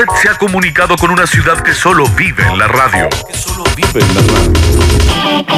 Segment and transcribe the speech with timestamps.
[0.00, 3.06] Usted se ha comunicado con una ciudad que solo vive en la radio.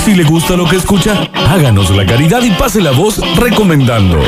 [0.04, 4.20] Si le gusta lo que escucha, háganos la caridad y pase la voz recomendando.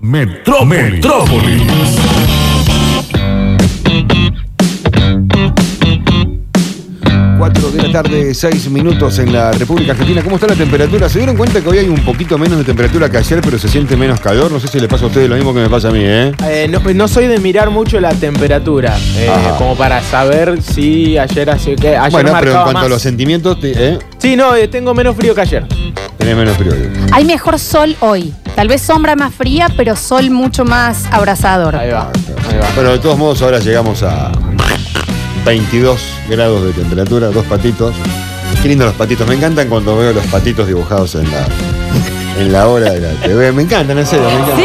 [0.00, 0.92] Metrópolis.
[0.94, 2.41] Metrópolis.
[7.42, 10.22] 4 de la tarde, 6 minutos en la República Argentina.
[10.22, 11.08] ¿Cómo está la temperatura?
[11.08, 13.68] ¿Se dieron cuenta que hoy hay un poquito menos de temperatura que ayer, pero se
[13.68, 14.52] siente menos calor?
[14.52, 16.32] No sé si le pasa a ustedes lo mismo que me pasa a mí, ¿eh?
[16.46, 19.28] Eh, no, no soy de mirar mucho la temperatura, eh,
[19.58, 22.84] como para saber si ayer hace que ayer bueno, pero en cuanto más.
[22.84, 23.98] a los sentimientos, ¿eh?
[24.18, 25.66] Sí, no, eh, tengo menos frío que ayer.
[26.18, 26.74] tenés menos frío.
[27.10, 28.32] Hay mejor sol hoy.
[28.54, 31.74] Tal vez sombra más fría, pero sol mucho más abrasador.
[31.74, 32.12] Ahí va,
[32.48, 32.68] ahí va.
[32.76, 34.30] Pero de todos modos, ahora llegamos a
[35.44, 37.94] 22 grados de temperatura, dos patitos.
[38.62, 39.26] Qué lindos los patitos.
[39.26, 41.46] Me encantan cuando veo los patitos dibujados en la,
[42.38, 43.50] en la hora de la TV.
[43.52, 44.56] Me encantan, en serio, me encantan.
[44.58, 44.64] Sí,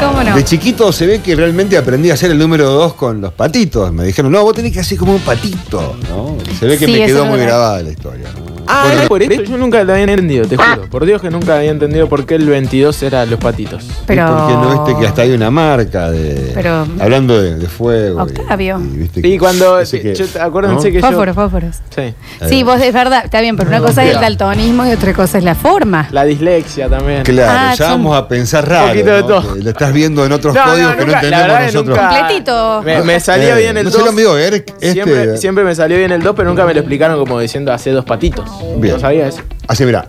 [0.00, 0.36] cómo no.
[0.36, 3.92] De chiquito se ve que realmente aprendí a hacer el número 2 con los patitos.
[3.92, 5.96] Me dijeron, no, vos tenés que hacer como un patito.
[6.08, 6.36] ¿no?
[6.58, 8.28] Se ve que Sí, me quedó muy grabada la historia.
[8.38, 8.43] ¿no?
[8.66, 10.88] Ah, Bueno, era por eso yo nunca lo había entendido, te juro.
[10.90, 13.84] Por Dios que nunca había entendido por qué el 22 era los patitos.
[14.06, 14.26] Pero.
[14.26, 16.52] Porque no viste que hasta hay una marca de.
[16.54, 18.22] Pero- hablando de, de fuego.
[18.22, 18.80] Octavio.
[18.80, 20.92] Y, viste Y que- cuando, que- yo- acuérdense ¿no?
[20.92, 21.06] que yo...
[21.06, 21.76] Fósforos, fósforos.
[21.94, 22.14] Sí.
[22.48, 25.38] Sí, vos es verdad, está bien, pero una cosa es el daltonismo y otra cosa
[25.38, 26.08] es la forma.
[26.10, 27.22] La dislexia también.
[27.22, 28.88] Claro, Ah, ya son- vamos a pensar raro.
[28.88, 29.26] poquito de ¿no?
[29.26, 29.54] todo.
[29.56, 31.96] Lo estás viendo en otros No, no, códigos que no nunca, la entendemos nosotros.
[31.98, 32.82] nunca- Completito.
[32.84, 33.98] Me, me salió Eh, bien el no 2.
[33.98, 34.68] se lo envió, Eric.
[34.80, 37.72] Este, Siempre, siempre me salió bien el 2, pero nunca me lo explicaron como diciendo
[37.72, 38.48] hace dos patitos.
[38.76, 38.94] Bien.
[38.94, 39.40] No sabía eso.
[39.68, 40.08] Así, mira.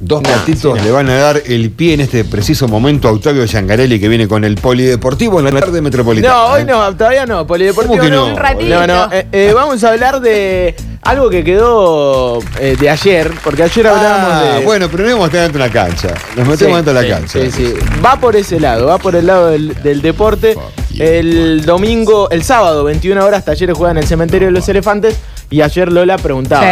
[0.00, 3.98] Dos patitos le van a dar el pie en este preciso momento a Octavio Giangarelli
[3.98, 6.34] que viene con el polideportivo en la tarde metropolitana.
[6.34, 6.64] No, hoy ¿eh?
[6.64, 7.44] no, todavía no.
[7.48, 8.26] Polideportivo ¿Cómo que no?
[8.26, 8.68] Un ratito.
[8.68, 9.12] No, no.
[9.12, 14.30] eh, eh, vamos a hablar de algo que quedó eh, de ayer, porque ayer hablábamos
[14.34, 14.64] Ah, de.
[14.64, 16.14] Bueno, pero no vamos a estar dentro de la cancha.
[16.36, 17.40] Nos metemos Sí, dentro de la sí, cancha.
[17.40, 17.74] Sí, sí.
[18.04, 20.56] Va por ese lado, va por el lado del, del deporte.
[20.96, 25.16] El domingo, el sábado, 21 horas, Talleres juega en el cementerio de los elefantes.
[25.50, 26.62] Y ayer Lola preguntaba,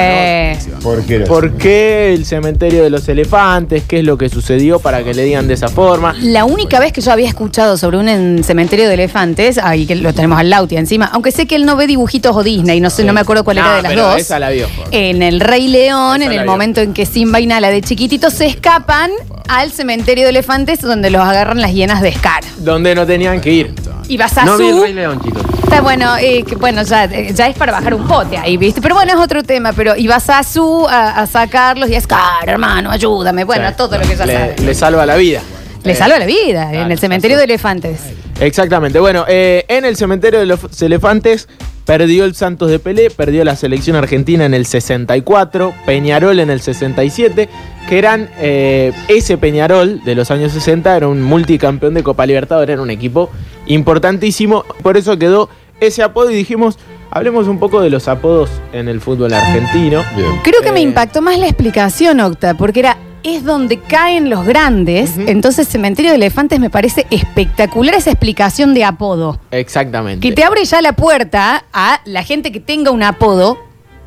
[0.60, 0.68] Sí.
[0.70, 0.78] ¿no?
[0.80, 1.20] ¿Por qué?
[1.20, 3.84] ¿Por qué el cementerio de los elefantes?
[3.88, 6.14] ¿Qué es lo que sucedió para que le digan de esa forma?
[6.20, 9.94] La única vez que yo había escuchado sobre un en- cementerio de elefantes, ahí que
[9.94, 12.90] lo tenemos al Lauti encima, aunque sé que él no ve dibujitos o Disney, no
[12.90, 14.20] sé, no me acuerdo cuál era No, de las pero dos.
[14.20, 14.66] esa la vio.
[14.90, 16.52] En el Rey León, Esa en la el vio.
[16.52, 19.10] momento en que Simba y Nala de chiquititos se escapan
[19.48, 22.42] al cementerio de elefantes donde los agarran las hienas de Scar.
[22.58, 23.74] Donde no tenían que ir.
[24.08, 24.80] Y vas a No vi el.
[24.80, 25.42] Rey León, chicos.
[25.62, 28.80] Está bueno, eh, que, bueno, ya, eh, ya es para bajar un pote ahí, ¿viste?
[28.80, 29.72] Pero bueno, es otro tema.
[29.72, 33.44] Pero y vas a su a, a sacarlos y es Scar, hermano, ayúdame.
[33.44, 33.74] Bueno, Sí.
[33.76, 34.60] todo lo que ya le, sabes.
[34.60, 35.42] le salva la vida.
[35.82, 37.98] Le Eh, salva la vida en el cementerio de elefantes.
[38.40, 38.98] Exactamente.
[39.00, 41.48] Bueno, eh, en el cementerio de los elefantes
[41.84, 46.60] perdió el Santos de Pelé, perdió la selección argentina en el 64, Peñarol en el
[46.60, 47.48] 67,
[47.88, 52.72] que eran eh, ese Peñarol de los años 60, era un multicampeón de Copa Libertadores,
[52.74, 53.30] era un equipo
[53.66, 55.48] importantísimo, por eso quedó
[55.80, 56.78] ese apodo y dijimos,
[57.10, 60.04] hablemos un poco de los apodos en el fútbol argentino.
[60.16, 60.40] Bien.
[60.42, 64.44] Creo que me Eh, impactó más la explicación, Octa, porque era es donde caen los
[64.46, 65.18] grandes.
[65.18, 69.40] Entonces, Cementerio de Elefantes me parece espectacular esa explicación de apodo.
[69.50, 70.26] Exactamente.
[70.28, 73.58] Que te abre ya la puerta a la gente que tenga un apodo,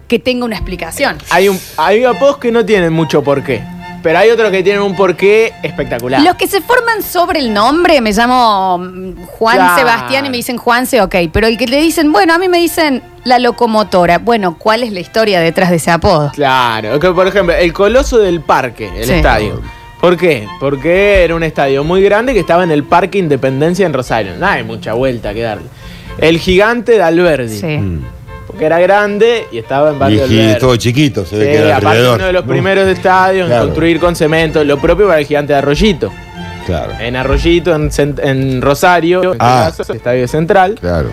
[0.08, 1.18] que tenga una explicación.
[1.32, 3.62] Hay, un, hay apodos que no tienen mucho porqué,
[4.04, 6.22] pero hay otros que tienen un porqué espectacular.
[6.22, 9.78] Los que se forman sobre el nombre, me llamo mm, Juan Claro.
[9.78, 11.16] Sebastián y me dicen Juanse, ok.
[11.32, 14.18] Pero el que le dicen, bueno, a mí me dicen la locomotora.
[14.20, 16.32] Bueno, ¿cuál es la historia detrás de ese apodo?
[16.34, 19.14] Claro, que por ejemplo, el Coloso del Parque, el Sí.
[19.14, 19.62] estadio.
[20.00, 20.48] ¿Por qué?
[20.62, 24.34] Porque era un estadio muy grande que estaba en el Parque Independencia en Rosario.
[24.38, 25.68] No hay mucha vuelta que darle.
[26.20, 27.58] El Gigante de Alberdi.
[27.60, 27.66] Sí.
[27.78, 28.06] Mm.
[28.50, 30.60] Porque era grande y estaba en Y, Barrio y Alberdi.
[30.60, 32.16] todo chiquito, se ve Sí, que era aparte alrededor.
[32.18, 33.62] uno de los primeros estadios Claro.
[33.64, 34.64] en construir con cemento.
[34.64, 36.12] Lo propio para el Gigante de Arroyito.
[36.66, 39.66] Claro, En Arroyito, en, Rosario, en Ah.
[39.70, 40.76] este caso, el Estadio Central.
[40.80, 41.10] claro.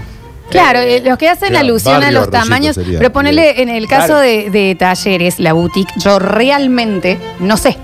[0.50, 2.76] Claro, eh, los que hacen Claro, alusión a los tamaños.
[2.76, 2.98] sería.
[2.98, 4.20] Pero ponele en el caso Claro.
[4.20, 7.76] de, de talleres, la boutique, yo realmente no sé.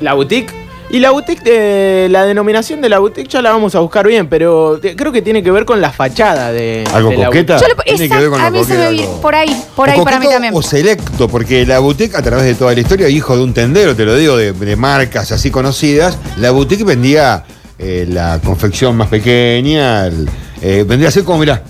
[0.00, 0.52] La boutique.
[0.88, 4.28] Y la boutique, de, la denominación de la boutique ya la vamos a buscar bien,
[4.28, 7.54] pero te- creo que tiene que ver con la fachada de, ¿Algo de la coqueta?
[7.54, 7.68] boutique.
[7.70, 9.20] Yo lo- Tiene que ver con exacto, a mí se me coqueto, vi algo.
[9.20, 10.54] por ahí, por O ahí para mí coqueto también.
[10.54, 13.96] O selecto, porque la boutique, a través de toda la historia, hijo de un tendero,
[13.96, 17.44] te lo digo, de, de marcas así conocidas, la boutique vendía
[17.80, 20.28] eh, la confección más pequeña, el-
[20.62, 21.62] eh, vendría a ser como, mirá,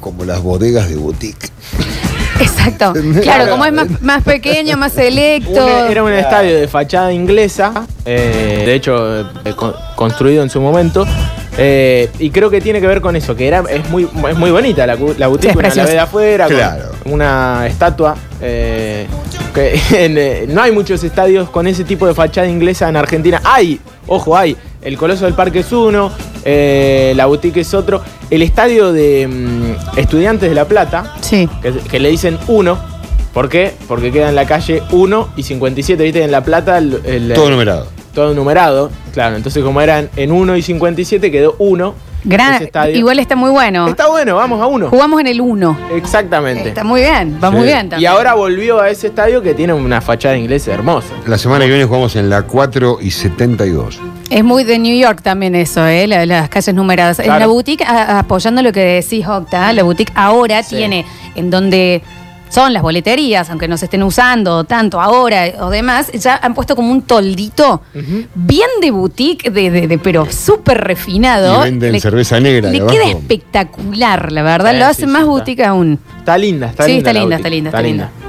[0.00, 1.50] como las bodegas de boutique.
[2.42, 2.92] Exacto.
[3.22, 5.50] Claro, como es más, más pequeño, más selecto.
[5.64, 7.72] Un- era un estadio de fachada inglesa,
[8.04, 9.24] eh, de hecho eh,
[9.56, 11.06] con- construido en su momento,
[11.58, 14.50] eh, y creo que tiene que ver con eso, que era es muy es muy
[14.50, 15.86] bonita la, cu- la boutique, Sí, es la preciosa.
[15.88, 16.84] ve de afuera, con Claro.
[17.06, 18.16] una estatua.
[18.40, 19.06] eh,
[19.54, 23.40] que en, eh, no hay muchos estadios con ese tipo de fachada inglesa en Argentina.
[23.44, 26.10] Hay, ojo, hay El Coloso del Parque es uno,
[26.44, 28.02] eh, la boutique es otro.
[28.30, 31.48] El estadio de mm, Estudiantes de La Plata, Sí.
[31.60, 32.78] que, que le dicen uno.
[33.32, 33.74] ¿Por qué?
[33.88, 36.22] Porque queda en la calle 1 y 57, ¿viste?
[36.22, 37.86] En La Plata, el, el- Todo numerado.
[38.14, 38.90] todo numerado.
[39.14, 41.94] Claro, entonces como eran en 1 y 57, quedó 1.
[42.24, 43.88] Gran, igual está muy bueno.
[43.88, 44.90] Está bueno, vamos a 1.
[44.90, 45.76] Jugamos en el 1.
[45.96, 46.68] Exactamente.
[46.68, 47.56] Está muy bien, va Sí.
[47.56, 48.12] muy bien Y también.
[48.12, 51.08] ahora volvió a ese estadio que tiene una fachada inglesa hermosa.
[51.26, 53.98] La semana que viene jugamos en la 4 y 72.
[54.32, 56.06] Es muy de New York también eso, ¿eh?
[56.06, 57.18] La- las calles numeradas.
[57.18, 57.40] En Claro.
[57.40, 60.76] la boutique, a- apoyando lo que decís, Octa, la boutique ahora Sí.
[60.76, 62.02] tiene en donde
[62.48, 66.76] son las boleterías, aunque no se estén usando tanto ahora o demás, ya han puesto
[66.76, 67.82] como un toldito
[68.34, 71.60] bien de boutique, de, de- de- pero súper refinado.
[71.66, 74.72] Y venden cerveza negra Le queda espectacular, la verdad.
[74.72, 75.30] Sí, lo hace sí, más está.
[75.30, 75.98] boutique aún.
[76.18, 77.10] Está linda, está Sí, linda.
[77.10, 78.22] está la linda, boutique, está linda, está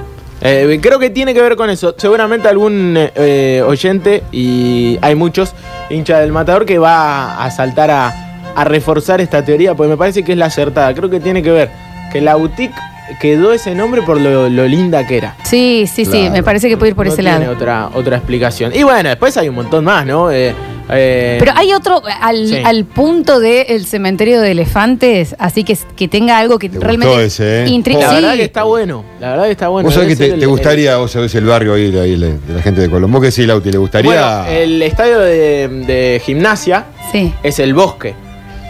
[0.46, 1.94] Eh, creo que tiene que ver con eso.
[1.96, 5.54] Seguramente algún eh, oyente, y hay muchos
[5.90, 8.12] hinchas del matador, que va a saltar a,
[8.54, 10.94] a reforzar esta teoría, porque me parece que es la acertada.
[10.94, 11.70] Creo que tiene que ver
[12.12, 12.74] que la boutique
[13.20, 15.34] quedó ese nombre por lo, lo linda que era.
[15.42, 17.52] Sí, sí, sí, me parece que puede ir por No ese tiene lado.
[17.52, 18.72] Otra, otra explicación.
[18.74, 20.30] Y bueno, después hay un montón más, ¿no?
[20.30, 20.54] Eh,
[20.90, 22.56] eh, Pero hay otro al, Sí.
[22.64, 27.64] al punto del cementerio de elefantes, así que, que tenga algo que Te realmente ese,
[27.64, 27.66] ¿eh?
[27.68, 28.14] la sí.
[28.16, 29.04] verdad que está bueno.
[29.20, 29.86] La verdad que está bueno.
[29.86, 32.62] vos sabés que te, el- gustaría, vos sabés el barrio ahí, de, ahí, de la
[32.62, 34.10] gente de Colombo, que sí, Lauti, ¿le gustaría?
[34.42, 37.32] Bueno, el estadio de, de gimnasia Sí.
[37.42, 38.14] es el bosque.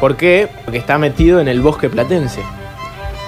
[0.01, 0.49] ¿Por qué?
[0.65, 2.41] Porque está metido en el bosque platense.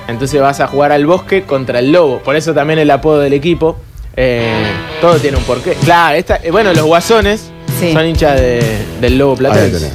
[0.09, 2.19] Entonces vas a jugar al bosque contra el lobo.
[2.19, 3.77] Por eso también el apodo del equipo.
[4.17, 4.63] Eh,
[5.01, 5.73] todo tiene un porqué.
[5.85, 7.93] Claro, esta, eh, bueno, los guasones Sí.
[7.93, 9.93] son hinchas de- del lobo platense.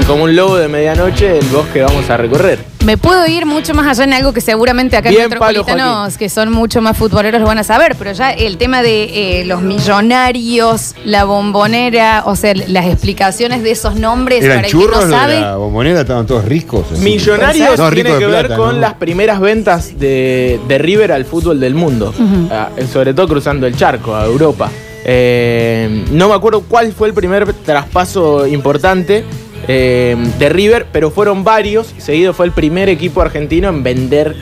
[0.00, 2.58] Y como un lobo de medianoche, el bosque vamos a recorrer.
[2.84, 6.18] Me puedo ir mucho más allá en algo que seguramente acá en Bien, Pablo Metropolitanos,
[6.18, 9.44] que son mucho más futboleros, lo van a saber, pero ya el tema de eh,
[9.46, 14.78] los millonarios, la bombonera, o sea, las explicaciones de esos nombres ¿Eran para el que
[14.78, 15.40] churros no los de sabe.
[15.40, 16.00] la bombonera?
[16.00, 16.84] Estaban todos ricos.
[16.92, 17.00] así.
[17.02, 18.80] Millonarios No, tiene que ver plata, con ¿no?
[18.80, 22.12] las primeras ventas de, de River al fútbol del mundo.
[22.50, 24.70] Ah, sobre todo cruzando el charco a Europa.
[25.04, 29.24] Eh, no me acuerdo cuál fue el primer traspaso importante
[29.68, 31.94] eh, de River, pero fueron varios.
[31.98, 34.34] Seguido fue el primer equipo argentino en vender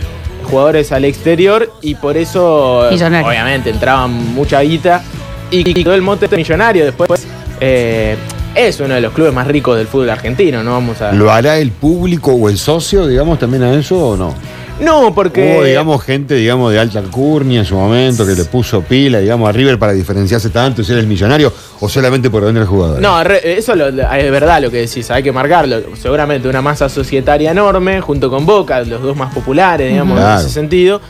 [0.44, 3.26] jugadores al exterior y por eso, Millonario.
[3.26, 5.02] obviamente, entraban mucha guita
[5.50, 6.84] y quedó el mote de millonario.
[6.84, 7.26] Después
[7.60, 8.16] eh,
[8.54, 11.12] es uno de los clubes más ricos del fútbol argentino, no vamos a...
[11.12, 14.34] ¿Lo hará el público o el socio, digamos, también a eso o no?
[14.82, 15.54] No, porque.
[15.56, 19.48] Hubo, digamos, gente, digamos, de alta alcurnia en su momento que le puso pila, digamos,
[19.48, 23.00] a River para diferenciarse tanto y ser el millonario o solamente por vender jugadores.
[23.00, 25.80] No, re- eso lo- es verdad lo que decís, hay que marcarlo.
[26.00, 30.40] Seguramente una masa societaria enorme, junto con Boca, los dos más populares, digamos, Claro.
[30.40, 31.00] en ese sentido.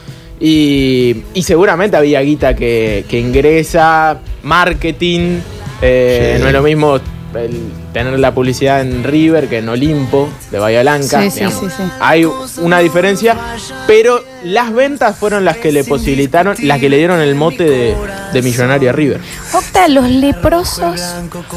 [0.40, 5.38] Y, y seguramente había guita que, que ingresa, marketing.
[5.80, 6.42] eh, Sí.
[6.42, 7.60] No es lo mismo el
[7.92, 11.20] tener la publicidad en River que en Olimpo, de Bahía Blanca.
[11.22, 11.82] Sí, sí, sí, sí.
[12.00, 12.24] Hay
[12.58, 13.36] una diferencia,
[13.86, 17.96] pero las ventas fueron las que le posibilitaron, las que le dieron el mote de,
[18.32, 19.20] de millonario a River.
[19.52, 21.00] Octa, los leprosos.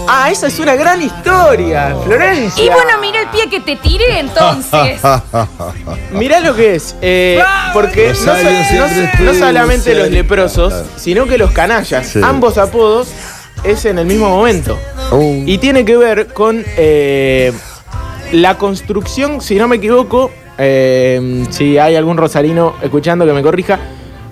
[0.08, 2.64] Ah, esa es una gran historia, Florencia.
[2.64, 5.00] Y bueno, mira el pie que te tiré entonces.
[6.12, 6.96] Mirá lo que es.
[7.02, 7.42] eh,
[7.74, 12.08] porque no, so- no no solamente los leprosos, sino que los canallas.
[12.08, 12.20] Sí.
[12.24, 13.08] Ambos apodos
[13.64, 14.78] es en el mismo momento.
[15.12, 15.44] Oh.
[15.46, 17.54] Y tiene que ver con eh,
[18.32, 23.80] la construcción, si no me equivoco, eh, si hay algún rosarino escuchando que me corrija,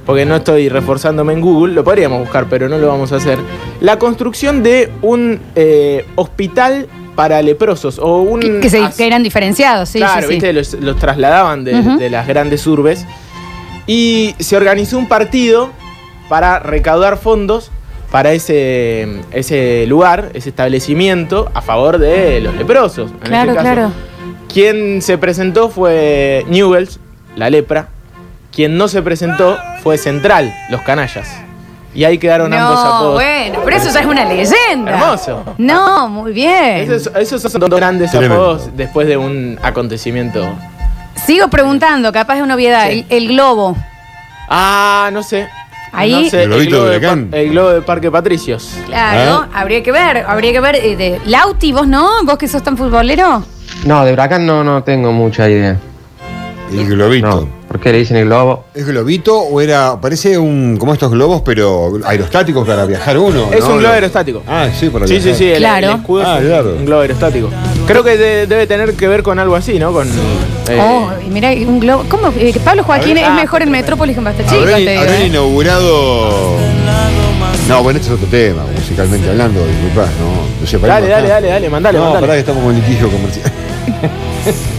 [0.06, 3.38] porque no estoy reforzándome en Google, lo podríamos buscar, pero no lo vamos a hacer.
[3.80, 9.06] La construcción de un eh, hospital para leprosos o un que, que se, as- que
[9.06, 10.34] eran diferenciados, sí, claro, sí, sí.
[10.34, 10.52] ¿viste?
[10.54, 13.06] Los, los trasladaban de las grandes urbes.
[13.86, 15.70] Y se organizó un partido
[16.30, 17.70] para recaudar fondos
[18.14, 23.10] para ese, ese lugar, ese establecimiento, a favor de los leprosos.
[23.10, 23.74] en Claro, este caso.
[23.74, 23.92] claro.
[24.54, 27.00] Quien se presentó fue Newells,
[27.36, 27.88] la lepra.
[28.52, 31.28] Quien no se presentó fue Central, los canallas.
[31.96, 33.14] Y ahí quedaron ambos No, apodos.
[33.16, 34.92] bueno, pero eso ya es una leyenda.
[34.92, 35.44] Hermoso.
[35.58, 36.92] No, muy bien.
[36.92, 38.36] Esos, esos son dos grandes Tremendo.
[38.36, 40.54] apodos después de un acontecimiento.
[41.26, 42.90] Sigo preguntando, capaz es una obviedad.
[42.92, 43.08] Sí.
[43.10, 43.76] El, el globo.
[44.50, 45.48] Ah, no sé.
[45.94, 47.28] Ahí- No sé, ¿El globito globo de de Huracán?
[47.30, 48.72] Par- el globo de Parque Patricios.
[48.88, 50.76] Claro, habría que ver, habría que ver.
[50.76, 53.44] eh, de, Lauti, vos no, vos que sos tan futbolero.
[53.86, 55.78] No, de Huracán no, no tengo mucha idea.
[56.72, 57.28] El globito.
[57.28, 57.64] No.
[57.68, 58.66] ¿Por qué le dicen el globo?
[58.74, 63.50] ¿Es globito o era, parece un, como estos globos, pero aerostáticos para viajar uno?
[63.52, 63.74] Es ¿no?
[63.74, 64.44] un globo aerostático.
[64.48, 65.38] Ah, sí, para Sí, sí, viajar.
[65.38, 65.88] sí, el, Claro.
[65.92, 66.76] el escudo Ah, es claro.
[66.78, 67.50] un globo aerostático.
[67.88, 69.92] Creo que de- debe tener que ver con algo así, ¿no?
[69.92, 70.08] Con.
[70.70, 72.06] eh, Oh, y mira, un globo.
[72.10, 72.30] ¿Cómo?
[72.38, 75.02] Eh, Pablo Joaquín es ah, mejor en Metrópolis que en Basta Chica, Habrán, te digo,
[75.02, 75.28] habrán eh.
[75.28, 76.56] inaugurado
[77.68, 80.62] No, bueno, este es otro tema, musicalmente hablando, disculpa, no.
[80.62, 82.22] no sé, para Dale, dale, dale, dale, mandale, No, mandale.
[82.28, 83.52] pará que estamos con litigio comercial.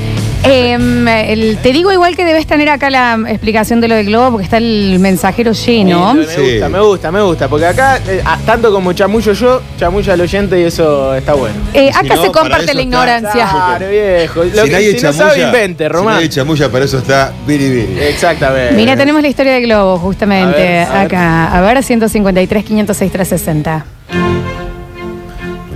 [0.47, 4.33] Em, el- te digo igual que debes tener acá la explicación de lo del globo
[4.33, 6.13] porque está el mensajero lleno.
[6.15, 6.41] Me Sí.
[6.53, 7.49] gusta, me gusta, me gusta.
[7.49, 11.55] Porque acá, eh, ah, tanto como chamullo yo, chamulla al oyente y eso está bueno.
[11.73, 13.49] Eh, Si acá no, se para comparte eso la está- ignorancia.
[13.51, 14.45] Claro, viejo.
[14.45, 16.15] Lo si que- nadie si no chamulla, sabe, invente, si Román.
[16.17, 17.99] nadie chamulla, para eso está Biri Biri.
[18.01, 18.75] Exactamente.
[18.75, 21.07] Mira, tenemos la historia del globo, justamente, A ver, a ver.
[21.07, 21.57] acá.
[21.57, 23.87] A ver, 153, 506, 360.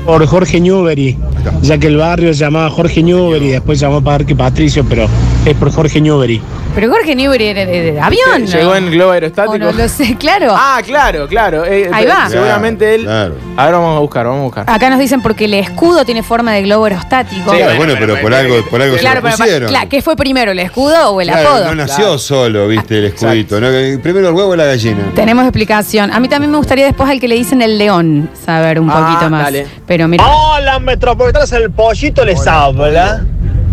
[0.04, 1.18] Por Jorge Newbery.
[1.62, 5.08] Ya que el barrio se llamaba Jorge Newbery, después se llamó Parque Patricio, pero
[5.44, 6.40] es por Jorge Newbery.
[6.74, 8.42] Pero Jorge Newbery era de, de avión.
[8.42, 8.46] ¿no?
[8.46, 9.58] Llegó en globo O aerostático.
[9.58, 10.54] no lo sé, claro.
[10.56, 11.64] Ah, claro, claro.
[11.64, 12.28] eh, Ahí va.
[12.28, 13.02] Seguramente él.
[13.02, 13.34] Claro.
[13.56, 14.64] A ver, vamos a buscar, vamos a buscar.
[14.68, 17.50] Acá nos dicen porque el escudo tiene forma de globo aerostático.
[17.52, 19.68] Sí, bueno, pero- por algo, por algo Claro, se pero lo pusieron.
[19.70, 21.64] claro, ¿qué fue primero, el escudo o el Claro, apodo?
[21.66, 22.18] no nació Claro.
[22.18, 23.60] solo, viste, el escudito.
[23.60, 23.68] ¿no?
[24.00, 25.10] Primero el huevo y la gallina.
[25.16, 26.12] Tenemos explicación.
[26.12, 29.06] A mí también me gustaría después al que le dicen el león saber un Ah,
[29.08, 29.44] poquito más.
[29.44, 29.66] dale.
[29.86, 30.24] Pero mira.
[30.26, 33.24] Hola, metropolitanos, el pollito les habla.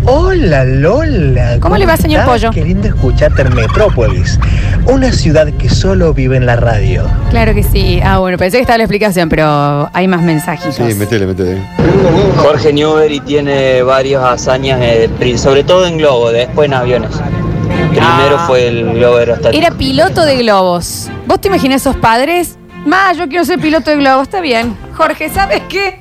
[0.08, 1.58] Hola, Lola.
[1.60, 2.34] ¿Cómo le va, señor estás?
[2.40, 2.50] Pollo?
[2.52, 4.38] Qué lindo escucharte en Metrópolis,
[4.86, 7.04] una ciudad que solo vive en la radio.
[7.30, 8.00] Claro que sí.
[8.04, 10.76] Ah, bueno, pensé que estaba la explicación, pero hay más mensajitos.
[10.76, 11.60] Sí, metele, metele.
[12.36, 17.10] Jorge Newbery tiene varias hazañas, eh, sobre todo en globo, después en aviones.
[17.90, 18.44] Primero Ah.
[18.46, 19.60] fue el globo aerostático.
[19.64, 21.08] Era piloto de globos.
[21.26, 22.56] ¿Vos te imaginas esos padres?
[22.84, 24.24] Ma, yo quiero ser piloto de globos.
[24.24, 24.76] Está bien.
[24.96, 26.00] Jorge, ¿sabes qué?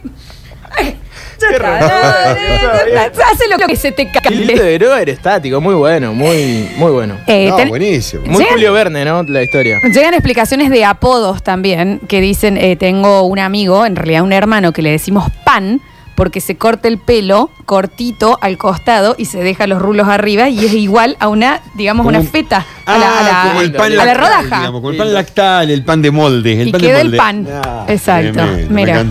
[0.78, 0.96] Ay,
[1.40, 1.56] Qué.
[3.32, 4.30] Hace lo que se te cante.
[4.36, 7.18] de globo aerostático, muy bueno, muy, muy bueno.
[7.28, 8.24] Eh, no, ten- buenísimo.
[8.26, 8.50] Muy ¿Sí?
[8.50, 9.24] Julio Verne, ¿no?
[9.24, 9.80] La historia.
[9.84, 14.72] Llegan explicaciones de apodos también que dicen, eh, tengo un amigo, en realidad un hermano,
[14.72, 15.82] que le decimos pan
[16.16, 20.64] porque se corta el pelo cortito al costado y se deja los rulos arriba y
[20.66, 22.66] es igual a una, digamos, una Como feta.
[22.86, 24.58] A la, a la- Ah, como el pan a la lactal, rodaja.
[24.60, 26.62] digamos, como el pan lactal, el pan de molde.
[26.62, 27.18] El y pan de queda el molde.
[27.18, 27.48] pan.
[27.52, 28.32] Ah, Exacto.
[28.34, 29.04] tremendo, Mira.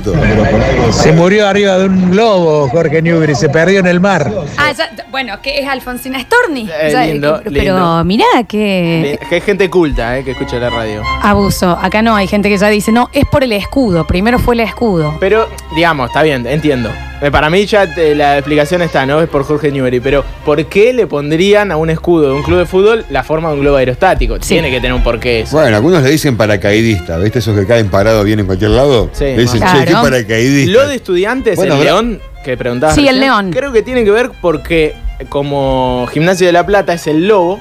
[0.92, 4.30] Se murió arriba de un globo, Jorge Newbery, se perdió en el mar.
[4.56, 6.68] Ah, ya- bueno, que es Alfonsina Storni.
[6.70, 8.04] Eh, Ya, lindo, pero lindo.
[8.04, 10.24] mirá que Que hay gente culta, ¿eh?
[10.24, 11.02] Que escucha la radio.
[11.22, 11.76] abuso.
[11.82, 14.06] Acá no, hay gente que ya dice, no, es por el escudo.
[14.06, 15.16] Primero fue el escudo.
[15.20, 16.90] Pero, digamos, está bien, entiendo.
[17.22, 19.20] Eh, Para mí ya te- la explicación está, ¿no?
[19.22, 20.00] Es por Jorge Newbery.
[20.00, 23.48] Pero, ¿por qué le pondrían a un escudo de un club de fútbol la forma
[23.48, 24.36] de un globo aerostático?
[24.40, 24.48] Sí.
[24.54, 25.56] Tiene que tener un porqué eso.
[25.56, 27.38] Bueno, algunos le dicen paracaidista, ¿viste?
[27.38, 29.08] Esos que caen parados bien en cualquier lado.
[29.12, 30.72] Sí, le dicen, che, qué paracaidista.
[30.72, 32.94] Lo de estudiantes, Bueno, el pero- león, que preguntabas.
[32.94, 33.50] Sí, el león.
[33.52, 34.94] Creo que tiene que ver porque,
[35.28, 37.58] como Gimnasio de la Plata es el lobo,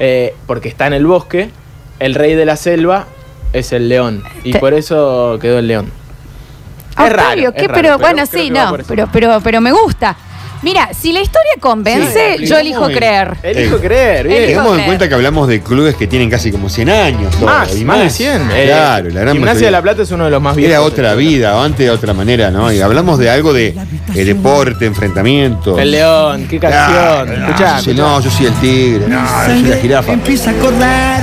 [0.00, 1.48] eh, porque está en el bosque,
[2.00, 3.06] el rey de la selva
[3.52, 4.22] es el león.
[4.44, 5.90] Y Te- por eso quedó el león.
[6.98, 7.42] Es Octavio, raro, ¿qué?
[7.42, 8.88] es raro, pero, pero bueno, creo sí, que va no, por eso.
[8.88, 10.16] pero, pero, pero me gusta.
[10.62, 13.36] Mira, si la historia convence, Sí, yo elijo muy- creer.
[13.42, 14.38] Elijo Eh, creer, bien.
[14.42, 14.86] elijo- Tengamos en creer.
[14.88, 17.30] cuenta que hablamos de clubes que tienen casi como 100 años.
[17.36, 18.50] todo, Más, y más de 100.
[18.52, 19.66] Eh, Claro, la gran Gimnasia mayoría.
[19.66, 20.70] de la Plata es uno de los más viejos.
[20.72, 22.72] Era otra vida, o antes de otra manera, ¿no?
[22.72, 23.76] Y hablamos de algo de
[24.14, 25.78] eh, deporte, enfrentamiento.
[25.78, 27.40] El león, qué Claro, canción.
[27.40, 28.08] no, Escuchá, yo soy- escuchá.
[28.08, 30.12] no, yo soy el tigre, no, yo soy la jirafa.
[30.12, 31.22] Empieza a correr,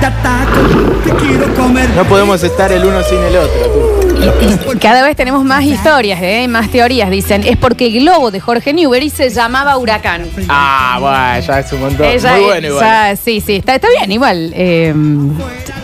[0.00, 0.60] te ataco,
[1.04, 1.88] te quiero comer.
[1.90, 4.00] No podemos estar el uno sin el otro.
[4.02, 4.07] tú.
[4.80, 6.46] Cada vez tenemos más historias, ¿eh?
[6.48, 7.10] más teorías.
[7.10, 10.26] Dicen, es porque el globo de Jorge Newbery se llamaba Huracán.
[10.48, 12.06] Ah, bueno, ya es un montón.
[12.06, 12.84] Ella Muy bueno igual.
[12.84, 14.52] ya- sí, sí, está, está bien, igual.
[14.54, 14.94] eh,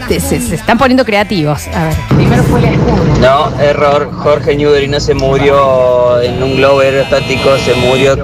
[0.08, 1.66] te- se, se están poniendo creativos.
[1.68, 3.04] A ver, primero fue el escudo.
[3.20, 4.10] No, error.
[4.12, 8.16] Jorge Newbery no se murió en un globo aerostático, se murió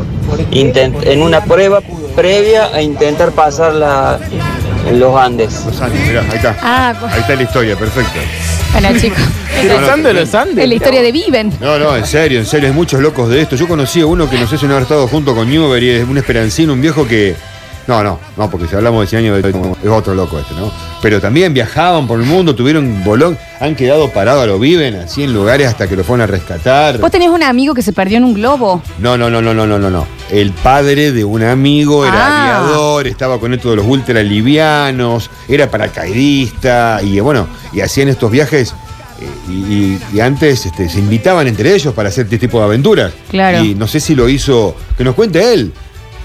[0.51, 1.81] intent- en una prueba
[2.15, 4.19] previa a intentar pasar la,
[4.99, 5.65] los Andes.
[5.67, 6.57] Los Andes, mirá, ahí está.
[6.61, 8.19] Ah, Ahí está la historia, perfecto.
[8.73, 9.19] bueno, chicos.
[9.61, 10.59] Cruzando los Andes.
[10.65, 11.53] Es la historia de Viven.
[11.61, 13.57] No, no, en serio, en serio, hay muchos locos de esto.
[13.57, 16.09] Yo conocí a uno que no sé si no haber estado junto con Newbery, es
[16.09, 17.35] un esperancino, un viejo que.
[17.91, 19.45] No, no, no, porque si hablamos de 100 años
[19.83, 20.71] es otro loco este, ¿no?
[21.03, 25.33] Pero también viajaban por el mundo, tuvieron bolón, han quedado parados lo viven, así en
[25.35, 26.99] lugares hasta que lo fueron a rescatar.
[26.99, 28.81] ¿Vos tenés un amigo que se perdió en un globo?
[29.01, 30.07] No, no, no, no, no, no, no, no.
[30.31, 32.59] El padre de un amigo era Ah.
[32.61, 38.31] aviador, estaba con esto de los ultra livianos, era paracaidista y bueno, y hacían estos
[38.31, 38.73] viajes
[39.21, 42.65] eh, y, y- y antes este, se invitaban entre ellos para hacer este tipo de
[42.65, 43.13] aventuras.
[43.31, 43.65] Claro.
[43.65, 45.73] Y no sé si lo hizo, que nos cuente él,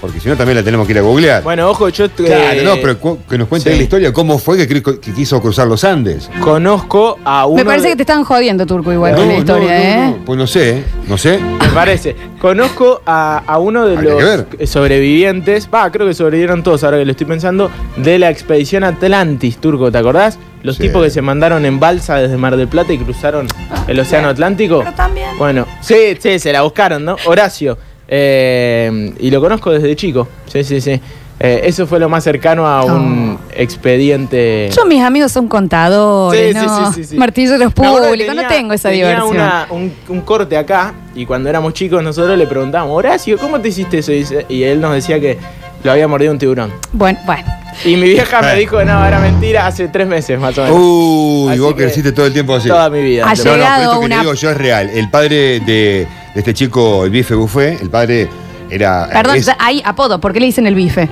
[0.00, 1.42] porque si no también la tenemos que ir a googlear.
[1.42, 3.76] Bueno, ojo, yo claro, eh, no, pero cu- que nos cuente sí.
[3.76, 6.30] la historia, cómo fue que, cri- que quiso cruzar los Andes.
[6.40, 7.56] conozco a uno.
[7.56, 9.96] Me parece de- que te están jodiendo, Turco, igual No, con la historia, no, ¿eh?
[10.18, 11.38] no, pues no sé, no sé.
[11.38, 12.14] Me parece.
[12.40, 15.68] Conozco a, a uno de Habría los que sobrevivientes.
[15.72, 17.70] Va, creo que sobrevivieron todos, ahora que lo estoy pensando.
[17.96, 20.38] De la expedición Atlantis, Turco, ¿te acordás?
[20.62, 20.82] Los Sí.
[20.84, 23.46] tipos que se mandaron en balsa desde Mar del Plata y cruzaron
[23.86, 24.80] el Océano Atlántico.
[24.80, 25.28] Pero también.
[25.38, 27.16] Bueno, sí, sí, se la buscaron, ¿no?
[27.26, 27.78] Horacio.
[28.08, 30.28] Eh, y lo conozco desde chico.
[30.46, 31.00] Sí, sí, sí.
[31.38, 34.70] Eh, eso fue lo más cercano a un expediente.
[34.74, 36.86] Yo, mis amigos son contadores, Sí, sí, ¿no?
[36.92, 37.16] sí, sí, sí.
[37.16, 39.36] Martilleros públicos, no tengo esa tenía diversión.
[39.36, 43.68] una- un, un corte acá y cuando éramos chicos nosotros le preguntábamos, Horacio, ¿cómo te
[43.68, 44.12] hiciste eso?
[44.48, 45.36] Y, él nos decía que
[45.84, 46.72] lo había mordido un tiburón.
[46.92, 47.44] Bueno, bueno.
[47.84, 50.78] Y mi vieja me dijo que no, era mentira hace tres meses más o menos.
[50.80, 52.68] Uy, Así vos que creciste todo el tiempo así.
[52.68, 53.24] Toda mi vida.
[53.28, 54.88] Ha No, no, pero llegado esto que una- te digo yo es real.
[54.88, 56.06] El padre de,
[56.36, 58.28] de este chico, el bife buffet, el padre
[58.70, 59.08] era.
[59.12, 60.20] Perdón, es- hay apodo.
[60.20, 61.08] ¿Por qué le dicen el bife?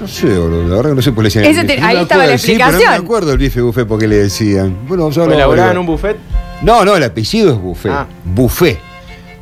[0.00, 1.44] no sé, boludo, la verdad que no sé por qué le decían.
[1.44, 1.86] Ese el te- bife.
[1.86, 2.92] ahí me estaba la sí, pero explicación.
[2.92, 4.76] no me acuerdo el bife buffet por qué le decían.
[4.88, 6.16] Bueno, yo ¿Fue lo- laburaba en un buffet?
[6.62, 7.92] No, no, el apellido es buffet.
[7.92, 8.06] Ah.
[8.24, 8.78] Buffet.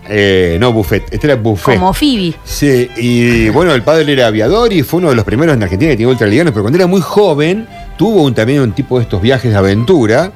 [0.07, 1.77] Eh, no buffet, este era buffet.
[1.79, 2.35] Como Phoebe.
[2.45, 5.91] Sí, y bueno, el padre era aviador y fue uno de los primeros en Argentina
[5.93, 7.67] que tenía ultraliganos, pero cuando era muy joven
[7.97, 10.31] tuvo un, también un tipo de estos viajes de aventura,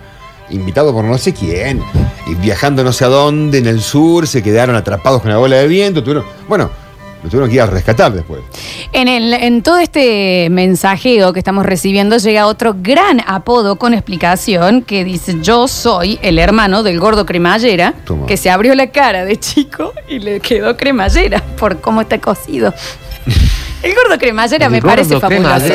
[0.48, 1.82] invitado por no sé quién,
[2.36, 5.66] viajando no sé a dónde en el sur, se quedaron atrapados con la bola de
[5.66, 6.70] viento, tuvieron, bueno,
[7.22, 8.40] lo tuvieron que ir a rescatar después.
[8.92, 14.82] En, el, en todo este mensajeo que estamos recibiendo llega otro gran apodo con explicación
[14.82, 18.26] que dice yo soy el hermano del gordo cremallera Toma.
[18.26, 22.72] que se abrió la cara de chico y le quedó cremallera por cómo está cocido.
[23.80, 25.66] El gordo cremallera El me gordo parece fabuloso.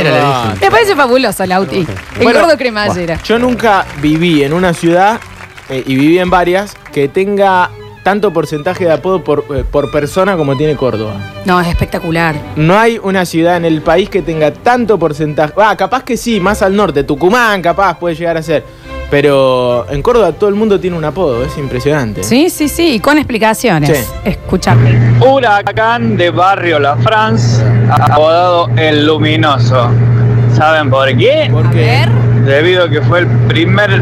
[0.60, 1.78] Me parece fabuloso, Lauti.
[1.78, 3.18] El Bueno, gordo cremallera.
[3.24, 5.22] Yo nunca viví en una ciudad,
[5.70, 7.70] eh, y viví en varias, que tenga
[8.04, 11.16] tanto porcentaje de apodo por, eh, por persona como tiene Córdoba.
[11.46, 12.36] No, es espectacular.
[12.58, 15.54] No hay una ciudad en el país que tenga tanto porcentaje.
[15.58, 17.04] Ah, capaz que sí, más al norte.
[17.06, 18.64] Tucumán, capaz, puede llegar a ser.
[19.10, 22.24] Pero en Córdoba todo el mundo tiene un apodo, es impresionante.
[22.24, 23.90] Sí, sí, sí, y con explicaciones.
[23.96, 24.14] Sí.
[24.26, 24.98] Escuchame.
[25.26, 29.90] Huracán de Barrio La France, apodado El Luminoso.
[30.58, 31.48] ¿Saben por qué?
[31.52, 31.78] ¿Por A qué?
[31.78, 32.10] ver.
[32.44, 34.02] Debido a que fue el primer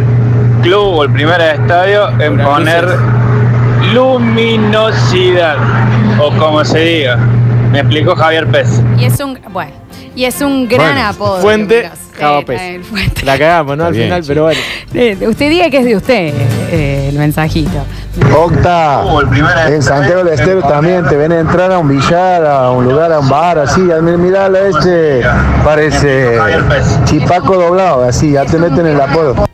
[0.61, 2.99] club o el primer estadio en poner luces.
[3.93, 5.57] luminosidad,
[6.19, 7.17] o como se diga.
[7.71, 8.81] Me explicó Javier Pez.
[8.97, 9.71] Y es un, bueno,
[10.13, 11.37] y es un gran Bueno, apodo.
[11.41, 11.89] Fuente.
[12.19, 13.25] Java Eh, fuente.
[13.25, 13.85] La cagamos, ¿no?
[13.85, 14.27] Al bien, final, sí.
[14.27, 14.59] pero bueno.
[15.29, 16.33] Usted diga que es de usted
[16.69, 17.83] eh, el mensajito.
[18.37, 19.03] Octa,
[19.69, 23.11] en Santiago del Estero también te ven a entrar a un billar, a un lugar,
[23.13, 25.21] a un bar, así, a mi- mirala este,
[25.63, 26.37] parece
[27.05, 29.47] chipaco doblado, así, ya te meten el apodo.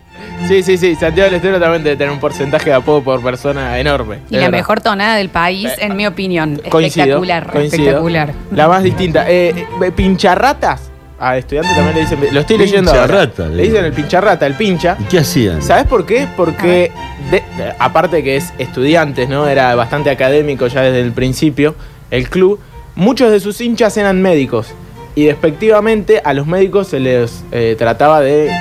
[0.46, 0.94] Sí, sí, sí.
[0.94, 4.18] Santiago del Estero también debe tener un porcentaje de apodo por persona enorme.
[4.30, 4.52] Y la verdad.
[4.52, 6.60] mejor tonada del país, en mi opinión.
[6.70, 7.04] Coincido.
[7.04, 7.82] espectacular, coincido.
[7.84, 8.32] espectacular.
[8.52, 9.28] La más distinta.
[9.30, 10.90] Eh, eh, pincharratas.
[11.20, 12.20] A estudiantes también le dicen.
[12.32, 13.02] Lo estoy leyendo ahora.
[13.02, 14.96] Pincharrata, Le le dicen el pincharrata, el pincha.
[15.00, 15.60] ¿Y qué hacían?
[15.62, 16.28] ¿Sabes por qué?
[16.36, 16.92] Porque,
[17.32, 19.48] de- eh, aparte que es estudiantes, ¿no?
[19.48, 21.74] Era bastante académico ya desde el principio,
[22.12, 22.60] el club.
[22.94, 24.68] Muchos de sus hinchas eran médicos.
[25.16, 28.52] Y despectivamente a los médicos se les eh, trataba de.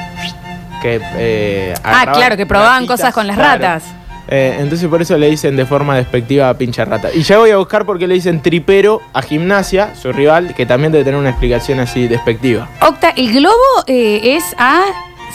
[0.82, 3.64] Que, eh, Ah, claro, que probaban ratitas, cosas con las claro.
[3.64, 3.84] ratas.
[4.30, 7.10] Eh, entonces por eso le dicen de forma despectiva a pincha rata.
[7.14, 10.66] Y ya voy a buscar por qué le dicen tripero a gimnasia, su rival, que
[10.66, 12.68] también debe tener una explicación así despectiva.
[12.82, 13.56] Octa, el globo
[13.88, 14.82] eh, es a.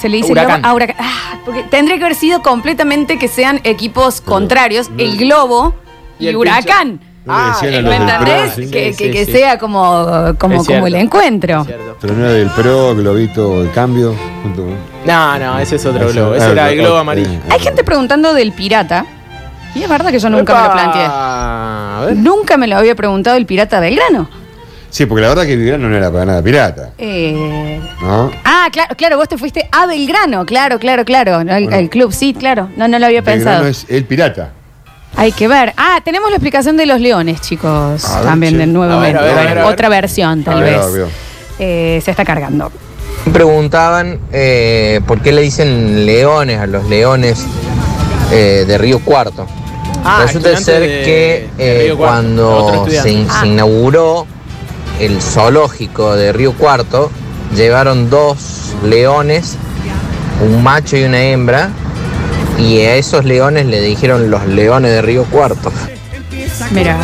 [0.01, 0.61] Se le dice Huracán.
[0.61, 0.97] globo a huracán.
[0.99, 4.91] Ah, porque tendría que haber sido completamente que sean equipos contrarios.
[4.99, 5.75] El globo
[6.19, 7.01] Y y, el huracán.
[7.27, 8.55] Ah, ¿me los ¿Me del PRO, entendés?
[8.55, 8.61] sí.
[8.63, 9.33] que Sí, que- sí, que sí.
[9.33, 11.65] sea como, como, como el encuentro.
[11.65, 11.97] ¿Cierto?
[12.01, 14.15] Pero no era del PRO, Globito, el cambio.
[14.43, 14.67] junto
[15.07, 16.33] No, no, ese es otro Ese- globo.
[16.33, 17.31] ah, Ese era el globo ah, amarillo.
[17.31, 19.07] eh, Hay gente preguntando del pirata.
[19.75, 21.07] Y es verdad que yo nunca me lo planteé.
[21.09, 22.17] A ver.
[22.17, 24.29] Nunca me lo había preguntado el pirata Belgrano.
[24.91, 28.31] Sí, porque la verdad que Vigrano no era para nada pirata, Eh, ¿no?
[28.45, 31.41] Ah, claro, claro, vos te fuiste a Belgrano, claro, claro, claro.
[31.41, 31.71] El, Bueno.
[31.79, 32.69] el club, sí, claro.
[32.77, 33.67] No, no lo había Belgrano pensado.
[33.69, 34.51] es el pirata.
[35.17, 35.73] Hay que ver.
[35.77, 38.05] Ah, tenemos la explicación de los leones, chicos.
[38.05, 39.19] A ver, También de nuevamente.
[39.19, 39.73] A ver, a ver, a ver, a ver.
[39.73, 40.87] Otra versión, tal A ver, vez.
[40.87, 41.09] obvio.
[41.59, 42.73] Eh, se está cargando.
[43.33, 47.45] Preguntaban eh, por qué le dicen leones a los leones
[48.33, 49.47] eh, de Río Cuarto.
[50.05, 53.09] Ah, Resulta estudiante ser de- que de eh, Río Cuarto, otro cuando estudiante.
[53.11, 53.41] se, in- Ah.
[53.43, 54.27] se inauguró
[54.99, 57.11] el zoológico de Río Cuarto,
[57.55, 59.57] llevaron dos leones,
[60.45, 61.71] un macho y una hembra,
[62.59, 65.73] y a esos leones le dijeron los leones de Río Cuarto.
[66.71, 66.97] Mira,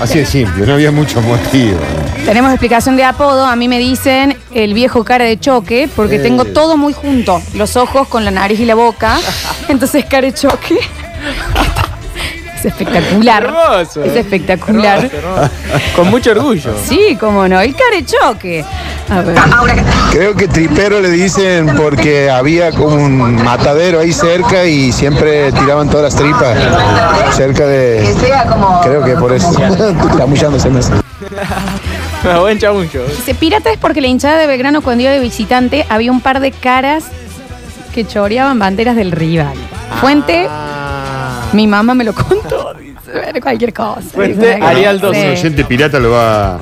[0.00, 1.78] Así de simple, no había mucho motivo.
[2.24, 3.46] tenemos explicación de apodo.
[3.46, 6.20] A mí me dicen el viejo cara de choque porque Eh.
[6.20, 7.40] tengo todo muy junto.
[7.54, 9.16] Los ojos con la nariz y la boca.
[9.68, 10.78] Entonces, cara de choque.
[12.58, 13.44] es espectacular.
[13.44, 14.02] Hermoso.
[14.04, 15.04] Es espectacular.
[15.04, 15.50] Hermoso, hermoso.
[15.94, 16.74] Con mucho orgullo.
[16.88, 17.60] Sí, cómo no.
[17.60, 18.64] El cara de choque.
[19.10, 19.36] A ver.
[20.12, 25.88] Creo que tripero le dicen porque había como un matadero ahí cerca y siempre tiraban
[25.90, 26.56] todas las tripas
[27.34, 28.14] cerca de...
[28.82, 29.52] Creo que por eso.
[30.16, 30.90] Chamullándose en eso.
[32.24, 33.04] Ah, Buen chamullo.
[33.06, 36.40] Dice, pirata es porque la hinchada de Belgrano cuando iba de visitante había un par
[36.40, 37.04] de caras
[37.94, 39.54] que choreaban banderas del rival.
[40.00, 41.42] Fuente, Ah.
[41.52, 42.72] mi mamá me lo contó.
[43.42, 44.00] Cualquier cosa.
[44.12, 45.02] Fuente, Arial sí.
[45.06, 45.26] 12.
[45.26, 46.58] Un oyente pirata lo va.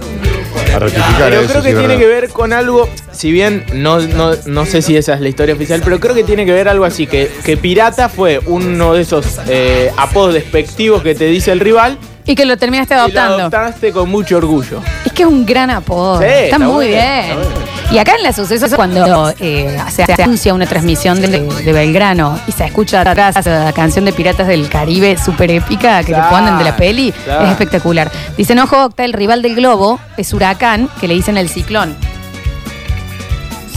[0.74, 1.98] A Pero eso, creo que tiene verdad.
[1.98, 5.54] que ver con algo, si bien no, no, no sé si esa es la historia
[5.54, 9.02] oficial, pero creo que tiene que ver algo así, que, que pirata fue uno de
[9.02, 13.02] esos eh, apodos despectivos que te dice el rival Y que lo terminaste y lo
[13.02, 13.34] adoptando.
[13.38, 14.80] adoptaste con mucho orgullo.
[15.04, 16.20] Es que es un gran apodo.
[16.20, 17.00] Sí, está, está muy bien.
[17.00, 17.94] está.
[17.94, 22.38] Y acá en la sucesos, cuando eh, se, se anuncia una transmisión de, de Belgrano
[22.46, 26.30] y se escucha atrás la canción de Piratas del Caribe súper épica que Claro, te
[26.30, 27.44] ponen de la peli, claro.
[27.44, 28.10] es espectacular.
[28.36, 31.94] Dicen, ojo, Octa, el rival del globo es Huracán, que le dicen el ciclón.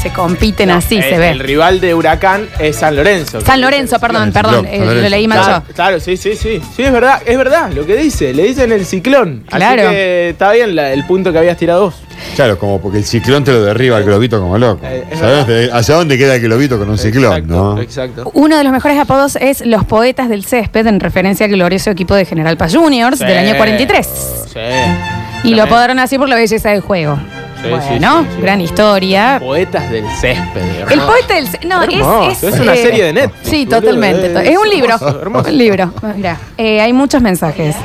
[0.05, 1.29] Se compiten así, el, se ve.
[1.31, 3.41] El rival de Huracán es San Lorenzo.
[3.41, 5.01] San Lorenzo, perdón, perdón, eh, Lorenzo.
[5.01, 5.73] lo leí mal Claro, yo.
[5.73, 6.61] claro, sí, sí, sí.
[6.75, 8.31] Sí, es verdad, es verdad lo que dice.
[8.31, 9.43] Le dicen el ciclón.
[9.49, 9.81] Claro.
[9.81, 11.95] Así que está bien la- el punto que habías tirado vos.
[12.35, 14.81] Claro, como porque el ciclón te lo derriba el globito como loco.
[14.85, 15.73] Eh, es ¿Sabes?
[15.73, 17.81] ¿Hacia dónde queda el globito con un ciclón, exacto, no?
[17.81, 18.31] Exacto.
[18.35, 22.13] Uno de los mejores apodos es Los Poetas del Césped, en referencia al glorioso equipo
[22.13, 24.05] de General Paz Juniors del año 43.
[24.53, 24.59] Sí.
[25.45, 27.17] Y lo apodaron así por la belleza del juego.
[27.65, 28.41] Sí, bueno, sí, sí, sí.
[28.41, 29.37] gran historia.
[29.39, 30.61] Poetas del césped.
[30.61, 31.07] El hermoso.
[31.07, 31.47] poeta del...
[31.47, 34.27] ce- No, Hermoso, es, es una eh, serie de Netflix, Sí, totalmente.
[34.51, 34.93] es un libro.
[34.95, 35.49] hermoso, hermoso.
[35.49, 35.93] Un libro.
[36.15, 37.75] Mira, eh, hay muchos mensajes.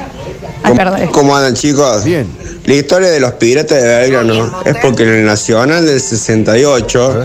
[0.62, 1.06] Ay, perdón.
[1.12, 2.04] ¿Cómo andan chicos?
[2.04, 2.26] Bien.
[2.66, 7.24] La historia de los piratas de Belgrano es porque en el Nacional del 68,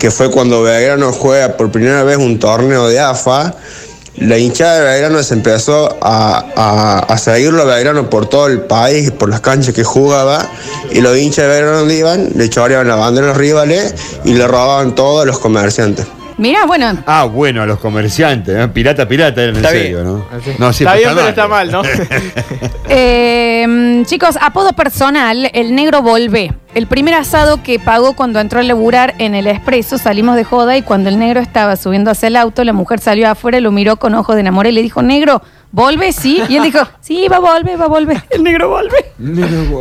[0.00, 3.54] que fue cuando Belgrano juega por primera vez un torneo de AFA,
[4.16, 9.10] la hinchada de Belgrano se empezó a, a, a seguirlo a por todo el país,
[9.10, 10.48] por las canchas que jugaba,
[10.90, 13.94] y los hinchas de Belgrano iban, le choreaban la bandera a los rivales
[14.24, 16.06] y le robaban todo a los comerciantes.
[16.42, 18.66] Mira, bueno, Ah, bueno, a los comerciantes, ¿eh?
[18.66, 20.26] pirata, pirata, eran en Está serio, ¿no?
[20.36, 20.50] Así.
[20.58, 21.82] No, sí, está pero bien, pero está mal, ¿no?
[22.88, 26.52] eh, chicos, apodo personal, el negro Volvé.
[26.74, 30.76] El primer asado que pagó cuando entró a laburar en el expreso, salimos de joda
[30.76, 33.98] y cuando el negro estaba subiendo hacia el auto, la mujer salió afuera, lo miró
[33.98, 36.12] con ojos de enamoré y le dijo, negro, ¿volve?
[36.12, 36.40] Sí.
[36.48, 38.22] Y él dijo, sí, va a volver, va a volver.
[38.30, 39.12] El negro vuelve.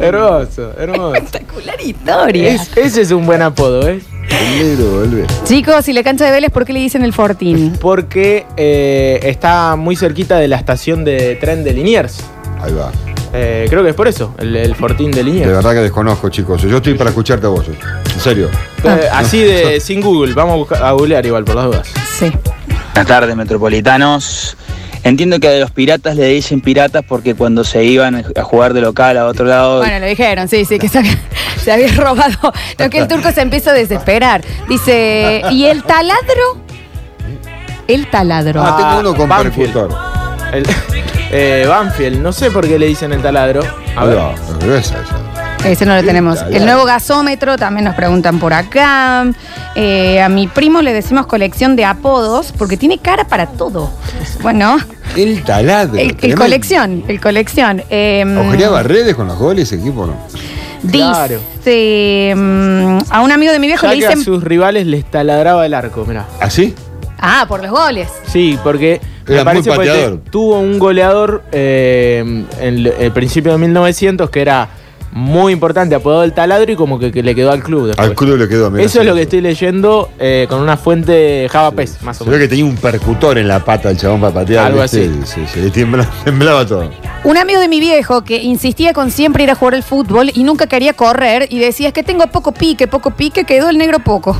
[0.01, 1.15] hermoso, hermoso.
[1.15, 2.49] Espectacular historia.
[2.53, 4.01] Es- ese es un buen apodo, ¿eh?
[4.29, 5.25] El negro vuelve.
[5.43, 7.73] Chicos, y la cancha de Vélez, ¿por qué le dicen el Fortín?
[7.79, 12.19] Porque eh, está muy cerquita de la estación de tren de Liniers.
[12.61, 12.91] Ahí va.
[13.33, 15.51] Eh, creo que es por eso, el, el Fortín de De Liniers.
[15.51, 16.61] verdad que desconozco, chicos.
[16.63, 17.65] Yo estoy para escucharte a vos.
[17.67, 17.77] eh.
[18.13, 18.49] En serio.
[18.83, 21.87] Eh, así de sin Google, vamos a, buscar- a googlear igual por las dudas.
[22.17, 22.31] Sí.
[22.93, 24.57] Buenas tardes, metropolitanos.
[25.03, 28.81] Entiendo que a los piratas le dicen piratas porque cuando se iban a jugar de
[28.81, 29.79] local a otro lado.
[29.79, 31.17] Bueno, lo dijeron, sí, sí, que se había,
[31.63, 32.53] se había robado.
[32.77, 34.41] Lo que el turco se empieza a desesperar.
[34.69, 36.61] Dice, ¿y el taladro?
[37.87, 38.61] El taladro.
[38.63, 39.73] Ah, tengo uno con Banfield.
[39.73, 39.97] percutor.
[40.53, 40.65] El-
[41.33, 43.61] eh, Banfield, no sé por qué le dicen el taladro.
[43.95, 44.17] A ver.
[44.17, 45.17] va, pero esa, esa.
[45.65, 46.39] Ese no lo tenemos.
[46.51, 49.25] El nuevo gasómetro también nos preguntan por acá.
[49.75, 53.91] Eh, a mi primo le decimos colección de apodos porque tiene cara para todo.
[54.41, 54.77] Bueno,
[55.15, 55.97] El taladro.
[55.97, 57.83] el, colección, el colección.
[57.89, 60.15] Eh, ¿Ojeaba redes con los goles equipo no?
[60.91, 61.39] Claro.
[61.57, 64.23] Dice mm, a un amigo de mi viejo Ya le que a dicen.
[64.23, 66.25] sus rivales les taladraba el arco, mirá.
[66.39, 66.73] ¿Así?
[67.19, 68.07] Ah, por los goles.
[68.25, 74.29] Sí, porque me parece porque tuvo un goleador eh, en el, el principio de 1900
[74.31, 74.67] que era
[75.11, 78.07] muy importante, apodado el taladro y como que, que le quedó al club después.
[78.07, 78.69] Al club le quedó.
[78.71, 79.23] mirá, Eso es sí, lo que sí.
[79.23, 82.45] estoy leyendo eh, con una fuente Java Pes, más o Se ve menos.
[82.49, 84.67] que tenía un percutor en la pata el chabón para patear.
[84.67, 85.09] Algo ¿viste?
[85.25, 85.41] así.
[85.41, 86.89] Sí, sí, le temblaba, temblaba todo.
[87.23, 90.43] Un amigo de mi viejo que insistía con siempre ir a jugar al fútbol y
[90.43, 93.99] nunca quería correr y decía es que tengo poco pique, poco pique, quedó el negro
[93.99, 94.37] poco.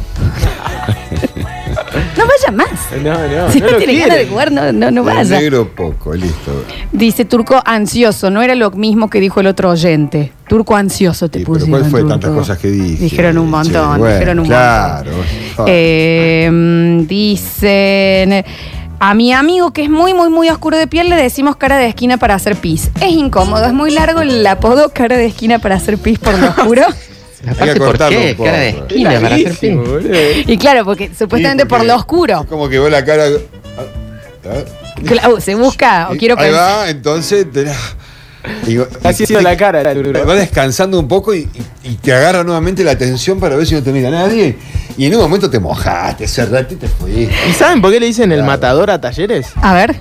[2.17, 2.69] No vaya más.
[3.03, 3.13] No,
[3.45, 3.99] no, si no no, lo tiene quiere.
[4.09, 5.39] ganas de jugar, no, no, no El vaya.
[5.39, 6.65] negro poco, listo.
[6.91, 10.31] Dice Turco ansioso, no era lo mismo que dijo el otro oyente.
[10.47, 11.79] Turco ansioso te Sí, pero pusieron.
[11.79, 12.13] ¿cuál fue Turco.
[12.13, 13.03] tantas cosas que dije?
[13.03, 15.11] Dijeron un montón, Che, bueno, dijeron un claro.
[15.11, 15.65] montón.
[15.67, 18.45] Eh, mm, dicen.
[19.03, 21.87] A mi amigo que es muy, muy, muy oscuro de piel le decimos cara de
[21.87, 22.91] esquina para hacer pis.
[23.01, 26.49] Es incómodo, es muy largo el apodo cara de esquina para hacer pis por lo
[26.55, 26.83] oscuro.
[27.59, 28.49] Hay que cortarlo un poco.
[28.49, 30.09] Es larguísimo, boludo.
[30.47, 32.41] y claro, porque supuestamente Sí, por lo oscuro.
[32.41, 33.25] Es como que veo la cara.
[34.47, 34.63] Ah,
[35.05, 36.61] Claro, se busca, o quiero Ahí pensar.
[36.79, 37.51] va, entonces.
[37.51, 37.75] te la-
[38.65, 39.81] digo, Así ha sido la cara.
[39.83, 41.47] Va descansando un poco y,
[41.83, 44.57] y- y te agarra nuevamente la atención para ver si no te mira nadie.
[44.97, 47.33] Y en un momento te mojaste, cerraste y te fuiste.
[47.49, 48.51] ¿Y saben por qué le dicen el Claro.
[48.51, 49.47] matador a Talleres?
[49.55, 49.95] A ver.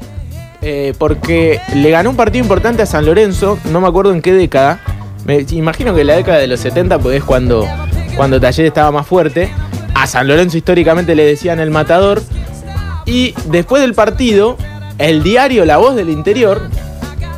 [0.62, 4.32] Eh, porque le ganó un partido importante a San Lorenzo, no me acuerdo en qué
[4.34, 4.80] década.
[5.24, 7.66] Me imagino que en la década de los 70, pues es cuando,
[8.16, 9.52] cuando estaba más fuerte.
[9.94, 12.22] A San Lorenzo históricamente le decían el matador.
[13.06, 14.56] Y después del partido,
[14.98, 16.68] el diario La Voz del Interior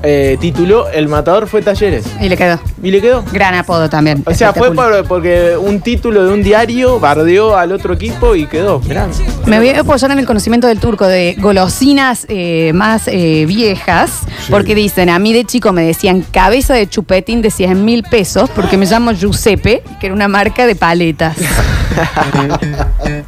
[0.02, 2.04] eh, tituló El matador fue Talleres.
[2.20, 2.58] Y le quedó.
[2.82, 3.24] ¿Y le quedó?
[3.32, 4.22] Gran apodo también.
[4.26, 8.46] O sea, fue por- porque un título de un diario bardeó al otro equipo y
[8.46, 8.80] quedó.
[8.80, 9.06] Mirá.
[9.46, 14.20] Me voy a apoyar en el conocimiento del turco de golosinas eh, más eh, viejas,
[14.50, 18.50] porque dicen, a mí de chico me decían cabeza de chupetín de 100 mil pesos,
[18.50, 21.36] porque me llamo Giuseppe, que era una marca de paletas.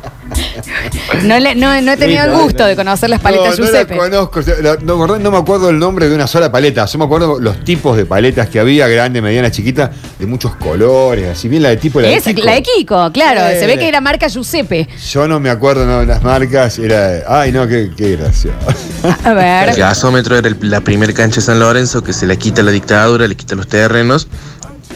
[1.22, 3.96] No, le- no, no he tenido el gusto de conocer las paletas no, Giuseppe.
[4.82, 6.84] No me acuerdo el nombre de una sola paleta.
[6.86, 11.28] Yo me acuerdo los tipos de paletas que había, grande, mediana, chiquita, de muchos colores.
[11.28, 12.46] Así bien la de tipo la de Esa, Kiko.
[12.46, 13.58] la de Kiko, claro, Eh.
[13.60, 14.88] se ve que era marca Giuseppe.
[15.10, 16.78] Yo no me acuerdo no, de las marcas.
[16.78, 17.22] Era.
[17.28, 18.56] Ay, no, qué, qué gracioso.
[19.24, 19.68] A ver.
[19.70, 22.70] El gasómetro era el- la primer cancha de San Lorenzo que se le quita la
[22.70, 24.26] dictadura, le quita los terrenos.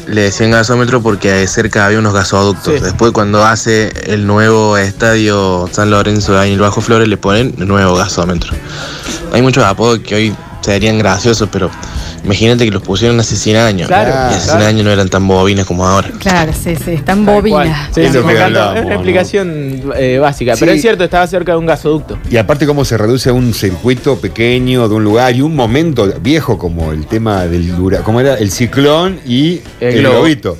[0.09, 2.81] Le decían gasómetro porque cerca había unos gasoductos.
[2.81, 7.55] Después cuando hace el nuevo estadio San Lorenzo ahí en el Bajo Flores le ponen
[7.59, 8.53] nuevo gasómetro.
[9.33, 10.37] Hay muchos apodos que hoy
[10.73, 11.71] serían graciosos, pero
[12.25, 13.89] imagínate que los pusieron hace 100 años.
[13.89, 14.67] Claro, y hace 100 claro.
[14.67, 16.11] años no eran tan bobinas como ahora.
[16.19, 17.89] Claro, sí, sí, están bobinas.
[17.95, 18.93] Sí, Es lo que una ¿no?
[18.93, 20.55] explicación eh, básica.
[20.55, 20.61] Sí.
[20.61, 22.19] Pero es cierto, estaba cerca de un gasoducto.
[22.31, 26.07] Y aparte cómo se reduce a un circuito pequeño de un lugar y un momento
[26.21, 30.59] viejo como el tema del dura, como era el ciclón y El el, globito.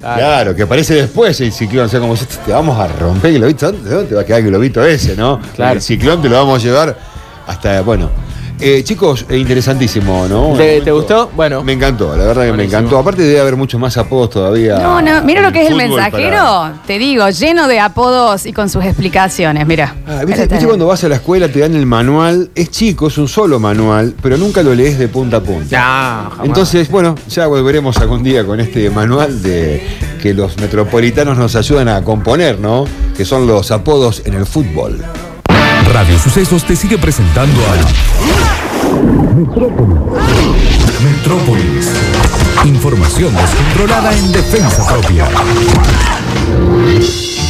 [0.00, 0.16] Claro.
[0.16, 0.56] Claro.
[0.56, 3.70] que aparece después el ciclón, o sea, como si te vamos a romper el globito,
[3.70, 5.38] ¿dónde, dónde te va a quedar el globito ese, no?
[5.54, 5.74] Claro.
[5.74, 6.98] El ciclón te lo vamos a llevar
[7.46, 8.29] hasta, bueno.
[8.62, 10.52] Eh, chicos, eh, interesantísimo, ¿no?
[10.56, 11.30] ¿Te, te gustó?
[11.34, 11.64] Bueno.
[11.64, 12.78] Me encantó, la verdad que me Buenísimo.
[12.80, 12.98] encantó.
[12.98, 14.78] Aparte debe haber muchos más apodos todavía.
[14.78, 16.36] No, no, mira lo que es el fútbol mensajero.
[16.36, 19.66] para- Te digo, lleno de apodos y con sus explicaciones.
[19.66, 19.94] Mira.
[20.06, 22.50] Ah, ¿Viste, viste cuando vas a la escuela te dan el manual?
[22.54, 25.78] Es chico, es un solo manual, pero nunca lo lees de punta a punta.
[26.24, 26.46] No, jamás.
[26.46, 29.82] Entonces, bueno, ya volveremos algún día con este manual de
[30.20, 32.84] que los metropolitanos nos ayudan a componer, ¿no?
[33.16, 35.02] Que son los apodos en el fútbol.
[35.92, 38.49] Radio Sucesos te sigue presentando a
[41.02, 41.92] Metrópolis.
[42.64, 45.28] Información descontrolada en defensa propia.